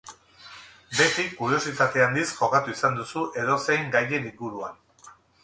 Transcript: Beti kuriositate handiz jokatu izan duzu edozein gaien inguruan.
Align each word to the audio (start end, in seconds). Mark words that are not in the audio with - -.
Beti 0.99 1.25
kuriositate 1.41 2.03
handiz 2.05 2.25
jokatu 2.31 2.75
izan 2.77 2.99
duzu 3.01 3.27
edozein 3.43 3.87
gaien 3.99 4.29
inguruan. 4.33 4.83